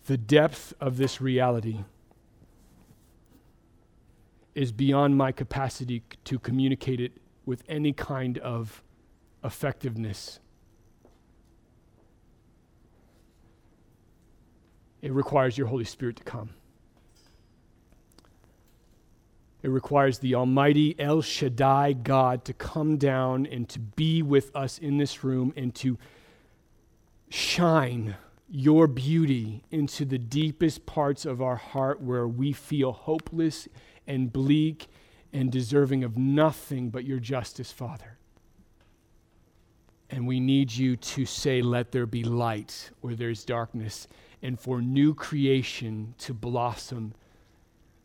[0.08, 1.84] the depth of this reality
[4.56, 7.12] is beyond my capacity to communicate it
[7.46, 8.82] with any kind of
[9.44, 10.40] effectiveness.
[15.02, 16.52] It requires your Holy Spirit to come.
[19.62, 24.78] It requires the Almighty El Shaddai God to come down and to be with us
[24.78, 25.98] in this room and to
[27.30, 28.16] shine
[28.50, 33.68] your beauty into the deepest parts of our heart where we feel hopeless
[34.06, 34.88] and bleak
[35.34, 38.18] and deserving of nothing but your justice, Father.
[40.10, 44.08] And we need you to say, Let there be light where there's darkness,
[44.42, 47.14] and for new creation to blossom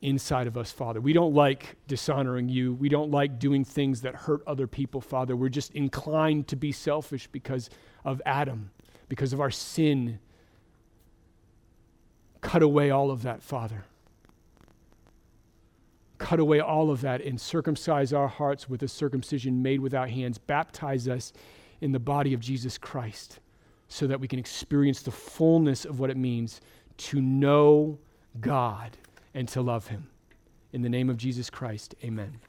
[0.01, 1.01] inside of us, Father.
[1.01, 2.75] We don't like dishonoring you.
[2.75, 5.37] We don't like doing things that hurt other people, Father.
[5.37, 7.71] We're just inclined to be selfish because
[8.05, 8.73] of Adam,
[9.09, 10.19] because of our sin.
[12.43, 13.85] Cut away all of that, Father
[16.23, 20.39] cut away all of that and circumcise our hearts with a circumcision made without hands.
[20.39, 21.33] Baptize us
[21.81, 23.41] in the body of Jesus Christ
[23.89, 26.61] so that we can experience the fullness of what it means
[26.97, 27.99] to know
[28.41, 28.97] God
[29.35, 30.09] and to love Him.
[30.73, 32.41] In the name of Jesus Christ, amen.